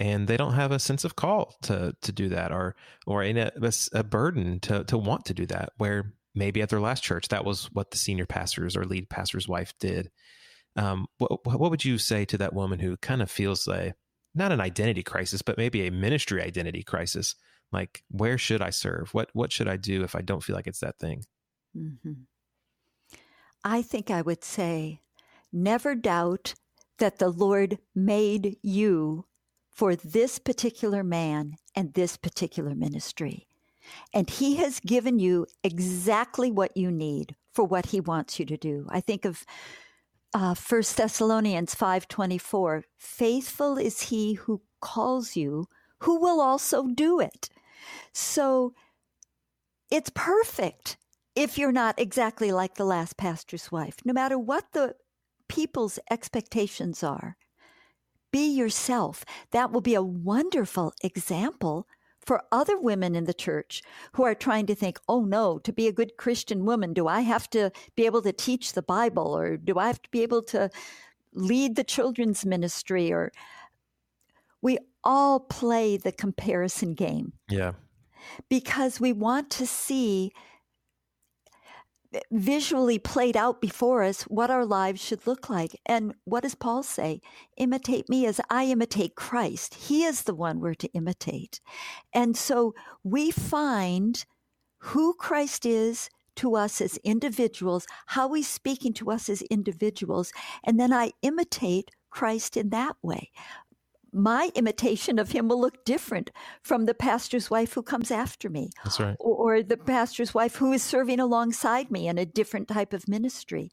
[0.00, 2.74] and they don't have a sense of call to to do that or
[3.06, 3.52] or a,
[3.92, 7.44] a burden to to want to do that where maybe at their last church that
[7.44, 10.10] was what the senior pastors or lead pastor's wife did.
[10.76, 13.94] Um, what, what would you say to that woman who kind of feels like
[14.34, 17.34] not an identity crisis but maybe a ministry identity crisis?
[17.70, 19.12] Like where should i serve?
[19.12, 21.24] What what should i do if i don't feel like it's that thing?
[21.76, 22.24] Mm-hmm.
[23.62, 25.02] i think i would say
[25.52, 26.54] never doubt
[26.98, 29.24] that the lord made you
[29.80, 33.46] for this particular man and this particular ministry.
[34.12, 38.58] And he has given you exactly what you need for what he wants you to
[38.58, 38.84] do.
[38.90, 39.46] I think of
[40.34, 45.66] uh, 1 Thessalonians 5:24, faithful is he who calls you,
[46.00, 47.48] who will also do it.
[48.12, 48.74] So
[49.90, 50.98] it's perfect
[51.34, 54.96] if you're not exactly like the last pastor's wife, no matter what the
[55.48, 57.38] people's expectations are.
[58.32, 59.24] Be yourself.
[59.50, 61.86] That will be a wonderful example
[62.20, 65.88] for other women in the church who are trying to think, oh no, to be
[65.88, 69.56] a good Christian woman, do I have to be able to teach the Bible or
[69.56, 70.70] do I have to be able to
[71.32, 73.32] lead the children's ministry or
[74.62, 77.32] we all play the comparison game.
[77.48, 77.72] Yeah.
[78.48, 80.32] Because we want to see
[82.30, 85.78] visually played out before us what our lives should look like.
[85.86, 87.20] And what does Paul say?
[87.56, 89.74] Imitate me as I imitate Christ.
[89.74, 91.60] He is the one we're to imitate.
[92.12, 94.24] And so we find
[94.78, 100.32] who Christ is to us as individuals, how he's speaking to us as individuals,
[100.64, 103.30] and then I imitate Christ in that way
[104.12, 106.30] my imitation of him will look different
[106.62, 108.70] from the pastor's wife who comes after me.
[108.84, 109.16] That's right.
[109.18, 113.08] Or, or the pastor's wife who is serving alongside me in a different type of
[113.08, 113.70] ministry.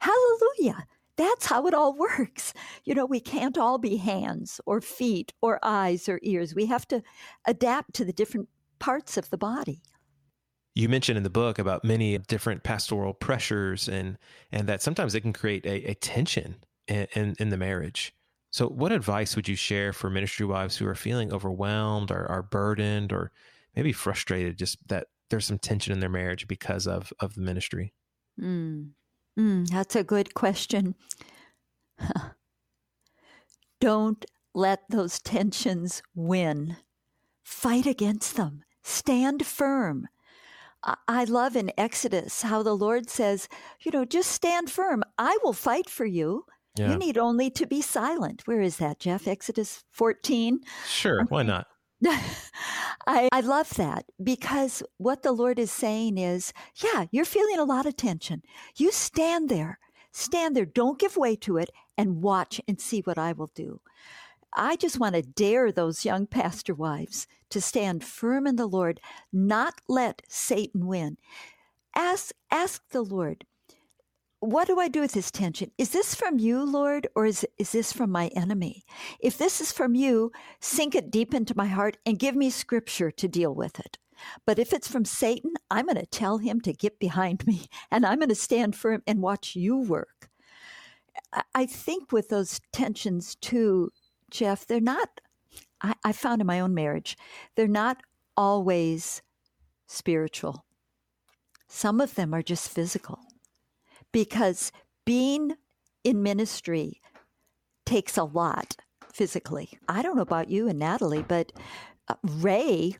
[0.00, 0.86] Hallelujah.
[1.16, 2.52] That's how it all works.
[2.84, 6.54] You know, we can't all be hands or feet or eyes or ears.
[6.54, 7.02] We have to
[7.46, 9.82] adapt to the different parts of the body.
[10.74, 14.18] You mentioned in the book about many different pastoral pressures and
[14.52, 18.12] and that sometimes it can create a, a tension in, in, in the marriage.
[18.56, 22.42] So, what advice would you share for ministry wives who are feeling overwhelmed or are
[22.42, 23.30] burdened or
[23.74, 27.92] maybe frustrated, just that there's some tension in their marriage because of, of the ministry?
[28.40, 28.92] Mm.
[29.38, 30.94] Mm, that's a good question.
[33.82, 36.78] Don't let those tensions win.
[37.44, 38.64] Fight against them.
[38.82, 40.08] Stand firm.
[41.06, 43.50] I love in Exodus how the Lord says,
[43.82, 45.02] you know, just stand firm.
[45.18, 46.46] I will fight for you.
[46.76, 46.92] Yeah.
[46.92, 48.46] You need only to be silent.
[48.46, 49.26] Where is that, Jeff?
[49.26, 50.60] Exodus 14?
[50.86, 51.66] Sure, why not?
[53.06, 57.64] I, I love that because what the Lord is saying is, yeah, you're feeling a
[57.64, 58.42] lot of tension.
[58.76, 59.78] You stand there,
[60.12, 63.80] stand there, don't give way to it, and watch and see what I will do.
[64.52, 69.00] I just want to dare those young pastor wives to stand firm in the Lord,
[69.32, 71.18] not let Satan win.
[71.94, 73.44] Ask, ask the Lord,
[74.40, 75.70] what do I do with this tension?
[75.78, 78.84] Is this from you, Lord, or is, is this from my enemy?
[79.18, 83.10] If this is from you, sink it deep into my heart and give me scripture
[83.10, 83.98] to deal with it.
[84.44, 88.04] But if it's from Satan, I'm going to tell him to get behind me and
[88.04, 90.28] I'm going to stand firm and watch you work.
[91.54, 93.90] I think with those tensions too,
[94.30, 95.20] Jeff, they're not,
[95.80, 97.16] I, I found in my own marriage,
[97.54, 98.02] they're not
[98.36, 99.22] always
[99.86, 100.66] spiritual.
[101.68, 103.25] Some of them are just physical
[104.16, 104.72] because
[105.04, 105.52] being
[106.02, 107.02] in ministry
[107.84, 108.74] takes a lot
[109.12, 109.78] physically.
[109.88, 111.52] I don't know about you and Natalie, but
[112.08, 112.96] uh, Ray,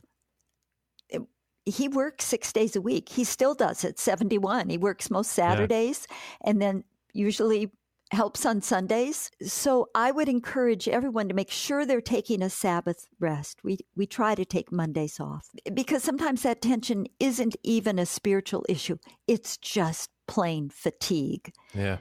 [1.65, 3.09] he works six days a week.
[3.09, 4.69] He still does it, 71.
[4.69, 6.49] He works most Saturdays yeah.
[6.51, 7.71] and then usually
[8.11, 9.31] helps on Sundays.
[9.41, 13.63] So I would encourage everyone to make sure they're taking a Sabbath rest.
[13.63, 18.67] We we try to take Mondays off because sometimes that tension isn't even a spiritual
[18.69, 18.97] issue.
[19.27, 21.53] It's just plain fatigue.
[21.73, 21.97] Yeah.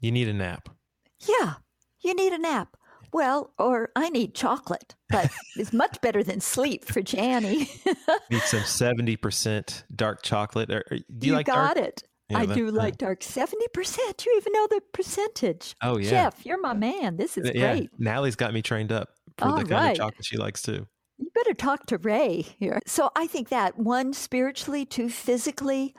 [0.00, 0.68] You need a nap.
[1.20, 1.54] Yeah.
[2.00, 2.76] You need a nap.
[3.12, 7.68] Well, or I need chocolate, but it's much better than sleep for Jani.
[8.30, 10.70] need some 70% dark chocolate.
[10.70, 11.88] Or, do you, you like got dark?
[11.88, 12.02] it.
[12.28, 13.20] Yeah, I do like dark.
[13.20, 14.24] 70%.
[14.24, 15.74] You even know the percentage.
[15.82, 16.10] Oh, yeah.
[16.10, 17.16] Jeff, you're my man.
[17.16, 17.74] This is yeah.
[17.74, 17.90] great.
[17.98, 19.90] Natalie's got me trained up for All the kind right.
[19.90, 20.86] of chocolate she likes too.
[21.18, 22.78] You better talk to Ray here.
[22.86, 25.94] So I think that one, spiritually, two, physically,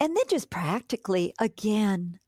[0.00, 2.18] and then just practically, again,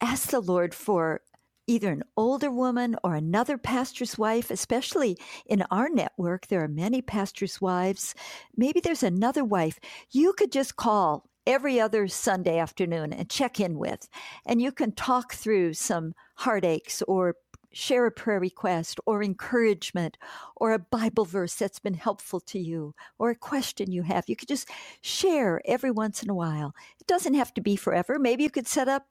[0.00, 1.20] ask the Lord for
[1.66, 6.48] either an older woman or another pastor's wife, especially in our network.
[6.48, 8.14] There are many pastor's wives.
[8.56, 9.78] Maybe there's another wife
[10.10, 14.08] you could just call every other Sunday afternoon and check in with.
[14.44, 17.36] And you can talk through some heartaches or
[17.72, 20.16] share a prayer request or encouragement
[20.56, 24.28] or a Bible verse that's been helpful to you or a question you have.
[24.28, 24.68] You could just
[25.00, 26.74] share every once in a while.
[27.00, 28.18] It doesn't have to be forever.
[28.18, 29.06] Maybe you could set up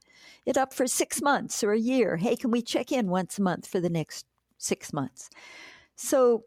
[0.45, 2.17] it up for six months or a year.
[2.17, 4.25] Hey, can we check in once a month for the next
[4.57, 5.29] six months?
[5.95, 6.45] So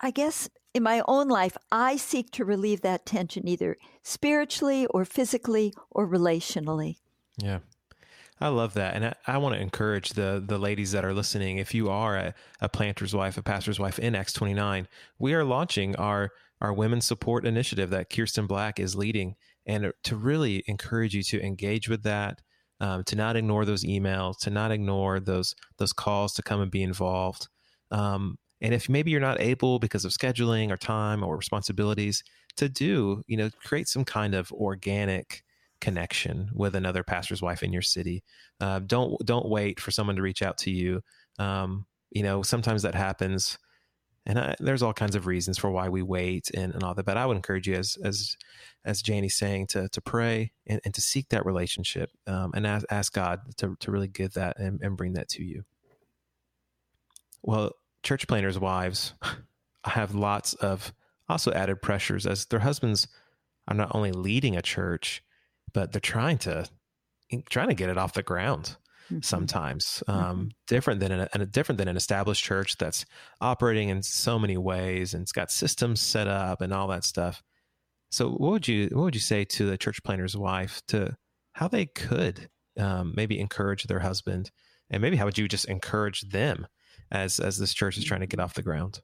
[0.00, 5.04] I guess in my own life, I seek to relieve that tension either spiritually or
[5.04, 6.96] physically or relationally.
[7.38, 7.60] Yeah.
[8.40, 8.94] I love that.
[8.94, 11.58] And I, I, want to encourage the the ladies that are listening.
[11.58, 15.44] If you are a, a planter's wife, a pastor's wife in Acts 29, we are
[15.44, 19.34] launching our our women's support initiative that Kirsten Black is leading.
[19.66, 22.40] And to really encourage you to engage with that,
[22.80, 26.70] um, to not ignore those emails, to not ignore those those calls to come and
[26.70, 27.48] be involved.
[27.90, 32.22] Um, and if maybe you're not able because of scheduling or time or responsibilities
[32.56, 35.42] to do, you know, create some kind of organic
[35.80, 38.22] connection with another pastor's wife in your city.
[38.60, 41.02] Uh, don't don't wait for someone to reach out to you.
[41.38, 43.58] Um, you know, sometimes that happens,
[44.26, 47.06] and I, there's all kinds of reasons for why we wait and, and all that.
[47.06, 48.36] But I would encourage you, as as
[48.84, 52.86] as Jani's saying, to to pray and, and to seek that relationship um, and ask,
[52.90, 55.64] ask God to to really give that and, and bring that to you.
[57.42, 59.14] Well, church planters' wives
[59.84, 60.92] have lots of
[61.28, 63.08] also added pressures as their husbands
[63.68, 65.22] are not only leading a church,
[65.72, 66.68] but they're trying to
[67.48, 68.76] trying to get it off the ground.
[69.06, 69.22] Mm-hmm.
[69.22, 70.48] Sometimes um, mm-hmm.
[70.68, 73.04] different than a, different than an established church that's
[73.40, 77.42] operating in so many ways and it's got systems set up and all that stuff.
[78.10, 81.16] So, what would you what would you say to the church planter's wife to
[81.52, 84.50] how they could um, maybe encourage their husband,
[84.90, 86.66] and maybe how would you just encourage them
[87.10, 89.00] as as this church is trying to get off the ground?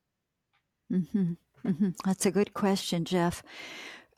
[0.92, 1.34] Mm-hmm.
[1.64, 1.90] Mm-hmm.
[2.04, 3.42] That's a good question, Jeff.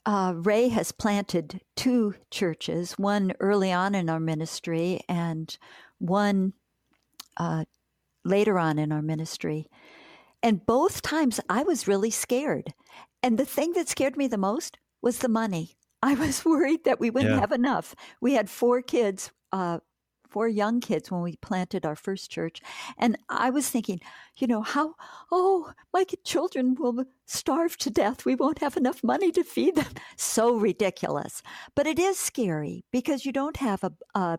[0.09, 5.55] Uh, Ray has planted two churches, one early on in our ministry and
[5.99, 6.55] one
[7.37, 7.67] uh,
[8.25, 9.67] later on in our ministry.
[10.43, 12.73] And both times I was really scared.
[13.23, 15.77] And the thing that scared me the most was the money.
[16.03, 17.41] I was worried that we wouldn't yeah.
[17.41, 17.95] have enough.
[18.19, 19.81] We had four kids, uh,
[20.29, 22.61] four young kids when we planted our first church.
[22.97, 24.01] And I was thinking,
[24.37, 24.95] you know, how,
[25.31, 28.25] oh, my children will starve to death.
[28.25, 29.87] We won't have enough money to feed them.
[30.17, 31.43] So ridiculous.
[31.75, 34.39] But it is scary because you don't have a, a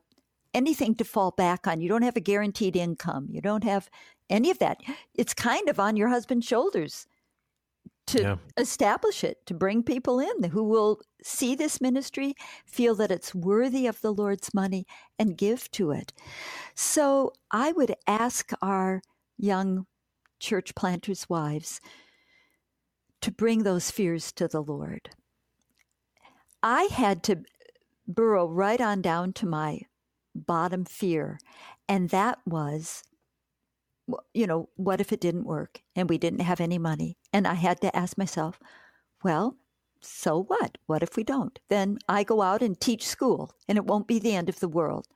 [0.53, 1.81] anything to fall back on.
[1.81, 3.27] You don't have a guaranteed income.
[3.29, 3.89] You don't have
[4.29, 4.81] any of that.
[5.15, 7.07] It's kind of on your husband's shoulders
[8.11, 8.35] to yeah.
[8.57, 12.33] establish it, to bring people in who will see this ministry,
[12.65, 14.85] feel that it's worthy of the Lord's money,
[15.17, 16.13] and give to it.
[16.75, 19.01] So I would ask our
[19.37, 19.85] young
[20.39, 21.81] church planters' wives
[23.21, 25.09] to bring those fears to the Lord.
[26.63, 27.43] I had to
[28.07, 29.81] burrow right on down to my
[30.33, 31.39] bottom fear,
[31.87, 33.03] and that was
[34.33, 37.17] you know, what if it didn't work and we didn't have any money?
[37.33, 38.59] And I had to ask myself,
[39.23, 39.57] well,
[40.01, 40.77] So what?
[40.85, 41.59] What if we don't?
[41.69, 44.69] Then I go out and teach school, and it won't be the end of the
[44.69, 45.07] world.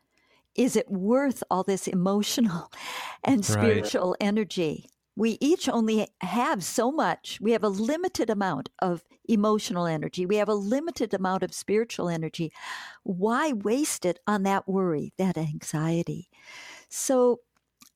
[0.56, 2.72] Is it worth all this emotional
[3.24, 4.28] and spiritual right.
[4.28, 4.90] energy?
[5.16, 7.40] We each only have so much.
[7.40, 10.26] We have a limited amount of emotional energy.
[10.26, 12.52] We have a limited amount of spiritual energy.
[13.04, 16.30] Why waste it on that worry, that anxiety?
[16.90, 17.42] So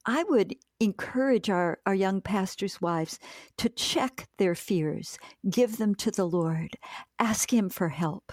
[0.05, 3.19] I would encourage our, our young pastors' wives
[3.57, 5.17] to check their fears,
[5.49, 6.77] give them to the Lord,
[7.19, 8.31] ask Him for help.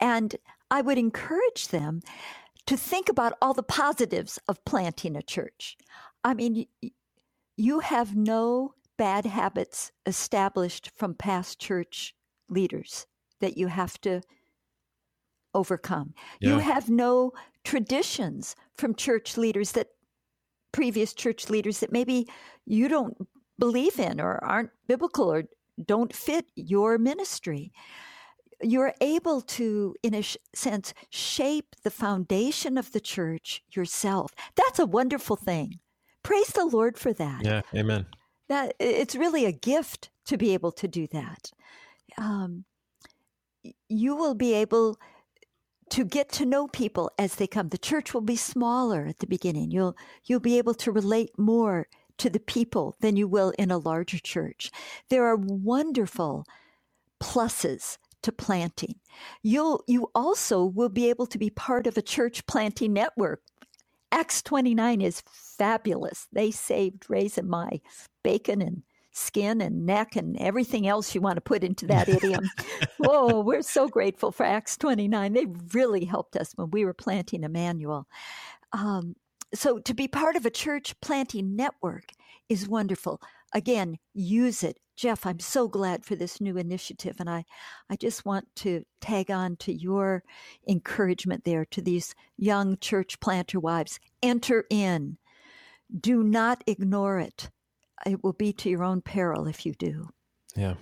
[0.00, 0.36] And
[0.70, 2.00] I would encourage them
[2.66, 5.76] to think about all the positives of planting a church.
[6.24, 6.66] I mean,
[7.56, 12.14] you have no bad habits established from past church
[12.48, 13.06] leaders
[13.40, 14.22] that you have to
[15.54, 16.14] overcome.
[16.40, 16.50] Yeah.
[16.50, 17.32] You have no
[17.64, 19.88] traditions from church leaders that
[20.72, 22.28] previous church leaders that maybe
[22.66, 23.16] you don't
[23.58, 25.44] believe in or aren't biblical or
[25.84, 27.72] don't fit your ministry.
[28.60, 34.32] You're able to, in a sh- sense, shape the foundation of the church yourself.
[34.54, 35.80] That's a wonderful thing.
[36.22, 37.44] Praise the Lord for that.
[37.44, 38.06] Yeah, amen.
[38.48, 41.50] That it's really a gift to be able to do that.
[42.18, 42.64] Um,
[43.88, 44.98] you will be able
[45.92, 47.68] to get to know people as they come.
[47.68, 49.70] The church will be smaller at the beginning.
[49.70, 51.86] You'll you'll be able to relate more
[52.18, 54.70] to the people than you will in a larger church.
[55.10, 56.46] There are wonderful
[57.22, 58.96] pluses to planting.
[59.42, 63.42] You'll you also will be able to be part of a church planting network
[64.12, 66.28] Acts 29 is fabulous.
[66.30, 67.80] They saved raising my
[68.22, 72.48] bacon and skin and neck and everything else you want to put into that idiom.
[72.98, 75.32] Whoa, we're so grateful for Acts 29.
[75.32, 78.06] They really helped us when we were planting Immanuel.
[78.72, 79.16] Um,
[79.54, 82.12] so to be part of a church planting network
[82.48, 83.20] is wonderful.
[83.54, 84.78] Again, use it.
[84.96, 87.16] Jeff, I'm so glad for this new initiative.
[87.18, 87.44] And I,
[87.90, 90.22] I just want to tag on to your
[90.68, 93.98] encouragement there to these young church planter wives.
[94.22, 95.18] Enter in.
[95.98, 97.50] Do not ignore it.
[98.06, 100.08] It will be to your own peril if you do.
[100.56, 100.74] Yeah.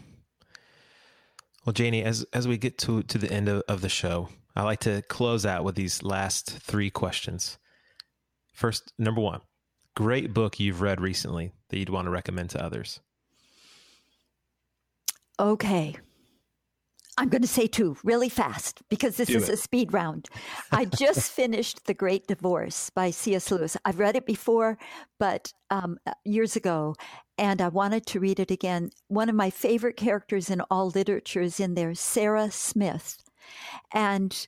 [1.65, 4.63] Well, Jani, as as we get to to the end of, of the show, I
[4.63, 7.59] like to close out with these last three questions.
[8.53, 9.41] First, number one,
[9.95, 13.01] great book you've read recently that you'd want to recommend to others.
[15.39, 15.97] Okay.
[17.21, 19.53] I'm going to say two really fast because this Do is it.
[19.53, 20.31] a speed round.
[20.73, 23.51] I just finished The Great Divorce by C.S.
[23.51, 23.77] Lewis.
[23.85, 24.79] I've read it before,
[25.19, 26.95] but um, uh, years ago,
[27.37, 28.89] and I wanted to read it again.
[29.09, 33.19] One of my favorite characters in all literature is in there, Sarah Smith.
[33.93, 34.47] And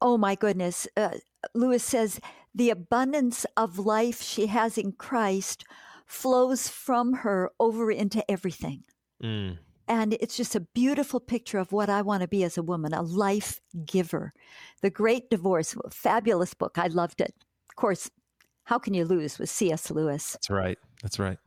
[0.00, 1.16] oh my goodness, uh,
[1.54, 2.20] Lewis says
[2.54, 5.64] the abundance of life she has in Christ
[6.06, 8.84] flows from her over into everything.
[9.20, 9.58] Mm.
[9.88, 12.92] And it's just a beautiful picture of what I want to be as a woman,
[12.92, 14.32] a life giver.
[14.82, 16.78] The Great Divorce, fabulous book.
[16.78, 17.34] I loved it.
[17.68, 18.10] Of course,
[18.64, 19.90] How Can You Lose with C.S.
[19.90, 20.32] Lewis.
[20.32, 20.78] That's right.
[21.02, 21.38] That's right.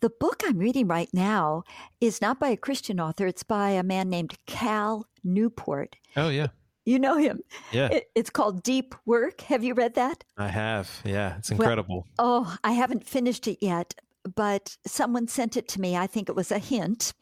[0.00, 1.64] The book I'm reading right now
[2.00, 5.96] is not by a Christian author, it's by a man named Cal Newport.
[6.16, 6.48] Oh, yeah.
[6.84, 7.40] You know him.
[7.70, 7.88] Yeah.
[7.88, 9.42] It, it's called Deep Work.
[9.42, 10.24] Have you read that?
[10.36, 10.90] I have.
[11.04, 11.36] Yeah.
[11.38, 12.06] It's incredible.
[12.18, 13.94] Well, oh, I haven't finished it yet,
[14.34, 15.96] but someone sent it to me.
[15.96, 17.12] I think it was a hint,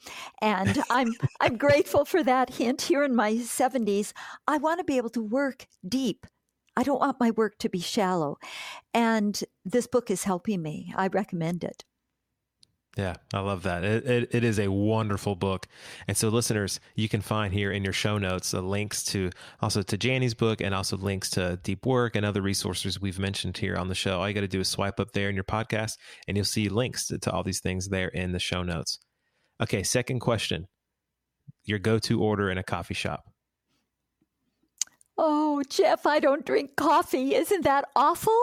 [0.40, 2.82] and I'm I'm grateful for that hint.
[2.82, 4.12] Here in my 70s,
[4.46, 6.26] I want to be able to work deep.
[6.76, 8.36] I don't want my work to be shallow,
[8.94, 10.92] and this book is helping me.
[10.96, 11.84] I recommend it.
[13.00, 13.82] Yeah, I love that.
[13.82, 15.66] It, it, it is a wonderful book.
[16.06, 19.30] And so, listeners, you can find here in your show notes the links to
[19.62, 23.56] also to Jani's book and also links to Deep Work and other resources we've mentioned
[23.56, 24.20] here on the show.
[24.20, 25.96] All you got to do is swipe up there in your podcast
[26.28, 28.98] and you'll see links to, to all these things there in the show notes.
[29.62, 30.68] Okay, second question
[31.64, 33.24] your go to order in a coffee shop.
[35.16, 37.34] Oh, Jeff, I don't drink coffee.
[37.34, 38.38] Isn't that awful?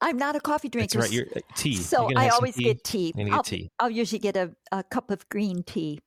[0.00, 0.98] I'm not a coffee drinker.
[0.98, 1.12] That's right.
[1.12, 1.76] You're uh, tea.
[1.76, 2.64] So I always tea?
[2.64, 3.12] get tea.
[3.12, 3.70] Get I'll, tea.
[3.78, 6.00] I'll usually get a, a cup of green tea.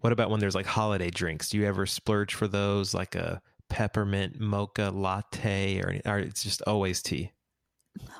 [0.00, 1.50] What about when there's like holiday drinks?
[1.50, 6.62] Do you ever splurge for those, like a peppermint mocha latte, or, or it's just
[6.62, 7.32] always tea?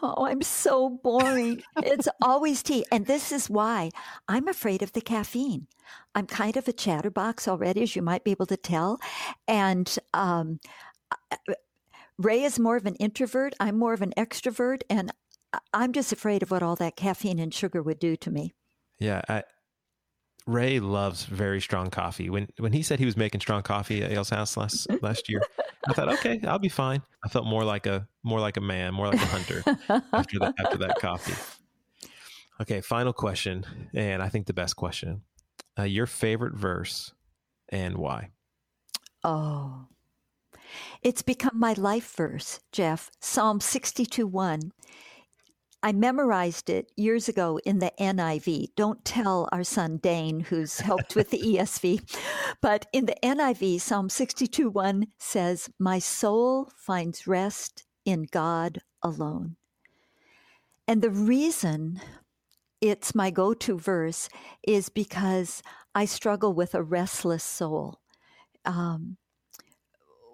[0.02, 1.62] Oh, I'm so boring.
[1.82, 2.84] it's always tea.
[2.92, 3.90] And this is why
[4.28, 5.68] I'm afraid of the caffeine.
[6.14, 9.00] I'm kind of a chatterbox already, as you might be able to tell.
[9.48, 10.60] And um,
[12.20, 13.54] Ray is more of an introvert.
[13.58, 15.10] I'm more of an extrovert, and
[15.72, 18.52] I'm just afraid of what all that caffeine and sugar would do to me.
[18.98, 19.42] Yeah, I,
[20.46, 22.28] Ray loves very strong coffee.
[22.28, 25.40] When when he said he was making strong coffee at Ale's house last last year,
[25.88, 27.02] I thought, okay, I'll be fine.
[27.24, 29.62] I felt more like a more like a man, more like a hunter
[30.12, 31.34] after that after that coffee.
[32.60, 33.64] Okay, final question,
[33.94, 35.22] and I think the best question:
[35.78, 37.14] uh, your favorite verse
[37.70, 38.28] and why?
[39.24, 39.86] Oh,
[41.02, 43.10] it's become my life verse, Jeff.
[43.20, 44.72] Psalm 62 1.
[45.82, 48.74] I memorized it years ago in the NIV.
[48.76, 52.18] Don't tell our son Dane, who's helped with the ESV.
[52.60, 59.56] But in the NIV, Psalm 62 1 says, My soul finds rest in God alone.
[60.86, 62.00] And the reason
[62.80, 64.28] it's my go to verse
[64.66, 65.62] is because
[65.94, 68.00] I struggle with a restless soul.
[68.64, 69.16] Um,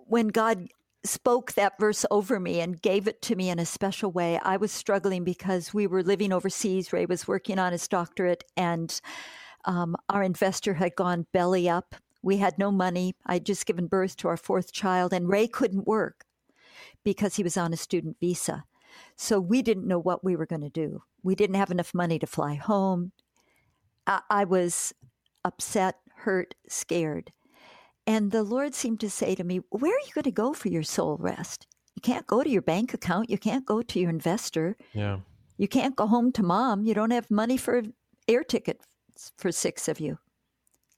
[0.06, 0.68] when God
[1.04, 4.56] spoke that verse over me and gave it to me in a special way, I
[4.56, 6.92] was struggling because we were living overseas.
[6.92, 9.00] Ray was working on his doctorate, and
[9.64, 11.94] um, our investor had gone belly up.
[12.22, 13.14] We had no money.
[13.26, 16.24] I'd just given birth to our fourth child, and Ray couldn't work
[17.04, 18.64] because he was on a student visa.
[19.16, 21.02] So we didn't know what we were going to do.
[21.22, 23.12] We didn't have enough money to fly home.
[24.06, 24.92] I, I was
[25.44, 27.30] upset, hurt, scared.
[28.06, 30.68] And the Lord seemed to say to me, Where are you going to go for
[30.68, 31.66] your soul rest?
[31.94, 33.30] You can't go to your bank account.
[33.30, 34.76] You can't go to your investor.
[34.92, 35.18] Yeah.
[35.56, 36.84] You can't go home to mom.
[36.84, 37.82] You don't have money for
[38.28, 38.80] air ticket
[39.38, 40.18] for six of you.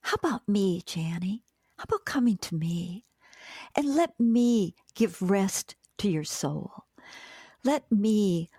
[0.02, 1.44] How about me, Jani?
[1.76, 3.04] How about coming to me
[3.76, 6.72] and let me give rest to your soul?
[7.64, 8.50] Let me,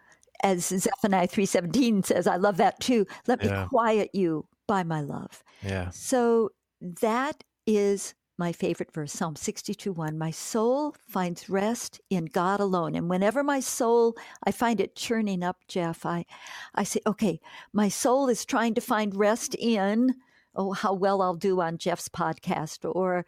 [0.43, 3.65] as Zephaniah 3.17 says, I love that too, let me yeah.
[3.67, 5.43] quiet you by my love.
[5.63, 5.89] Yeah.
[5.89, 10.17] So that is my favorite verse, Psalm 62 1.
[10.17, 12.95] My soul finds rest in God alone.
[12.95, 14.15] And whenever my soul,
[14.45, 16.25] I find it churning up, Jeff, I,
[16.73, 17.41] I say, okay,
[17.73, 20.15] my soul is trying to find rest in,
[20.55, 23.25] oh, how well I'll do on Jeff's podcast, or,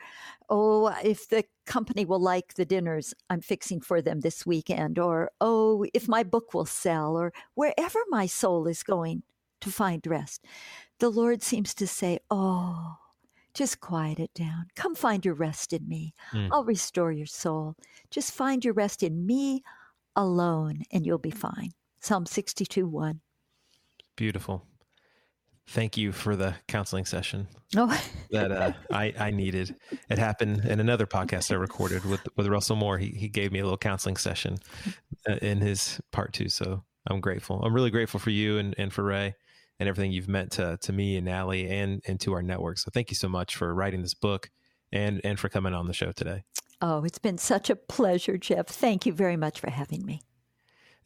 [0.49, 5.31] oh, if the company will like the dinners I'm fixing for them this weekend, or,
[5.41, 9.23] oh, if my book will sell, or wherever my soul is going
[9.59, 10.45] to find rest.
[10.99, 12.95] The Lord seems to say, oh,
[13.53, 14.67] just quiet it down.
[14.75, 16.13] Come find your rest in me.
[16.33, 16.49] Mm.
[16.51, 17.75] I'll restore your soul.
[18.09, 19.63] Just find your rest in me
[20.15, 21.71] alone, and you'll be fine.
[21.99, 23.21] Psalm 62 1.
[24.15, 24.65] Beautiful.
[25.67, 27.47] Thank you for the counseling session
[27.77, 28.01] oh.
[28.31, 29.75] that uh, I, I needed.
[30.09, 32.97] It happened in another podcast I recorded with with Russell Moore.
[32.97, 34.57] He he gave me a little counseling session
[35.29, 36.49] uh, in his part two.
[36.49, 37.61] So I'm grateful.
[37.63, 39.35] I'm really grateful for you and, and for Ray
[39.81, 42.77] and everything you've meant to to me and Allie and and to our network.
[42.77, 44.51] So thank you so much for writing this book
[44.91, 46.43] and and for coming on the show today.
[46.83, 48.67] Oh, it's been such a pleasure, Jeff.
[48.67, 50.21] Thank you very much for having me.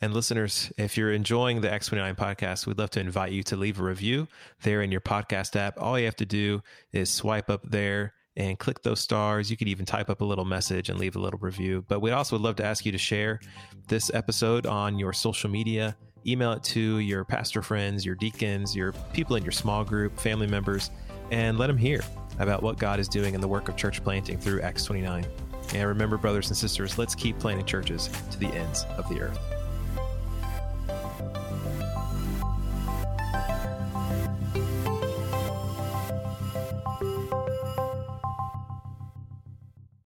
[0.01, 3.55] And listeners, if you're enjoying the Acts 29 podcast, we'd love to invite you to
[3.55, 4.27] leave a review
[4.61, 5.81] there in your podcast app.
[5.81, 6.61] All you have to do
[6.91, 9.49] is swipe up there and click those stars.
[9.49, 11.85] You could even type up a little message and leave a little review.
[11.87, 13.39] But we'd also love to ask you to share
[13.87, 15.95] this episode on your social media
[16.27, 20.47] email it to your pastor friends, your deacons, your people in your small group, family
[20.47, 20.91] members,
[21.31, 22.01] and let them hear
[22.39, 25.25] about what God is doing in the work of church planting through Acts 29.
[25.73, 29.54] And remember, brothers and sisters, let's keep planting churches to the ends of the earth.